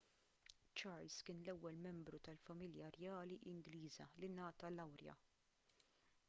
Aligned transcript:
charles 0.79 1.17
kien 1.27 1.41
l-ewwel 1.43 1.77
membru 1.83 2.21
tal-familja 2.29 2.89
rjali 2.97 3.37
ingliża 3.53 4.09
li 4.23 4.31
ngħata 4.33 4.73
lawrja 4.79 5.19